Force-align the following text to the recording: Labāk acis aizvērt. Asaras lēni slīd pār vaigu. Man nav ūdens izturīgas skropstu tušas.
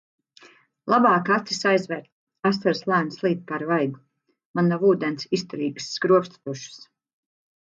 Labāk 0.93 1.27
acis 1.35 1.59
aizvērt. 1.71 2.07
Asaras 2.51 2.81
lēni 2.93 3.13
slīd 3.17 3.43
pār 3.53 3.67
vaigu. 3.73 4.01
Man 4.61 4.73
nav 4.75 4.89
ūdens 4.95 5.29
izturīgas 5.41 5.93
skropstu 5.99 6.43
tušas. 6.49 6.83